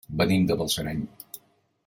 [0.21, 1.05] Venim de Balsareny.